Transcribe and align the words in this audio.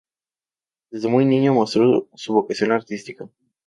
Desde 0.89 1.09
muy 1.09 1.25
niño 1.25 1.53
mostró 1.53 2.09
su 2.15 2.33
vocación 2.33 2.71
artística. 2.71 3.29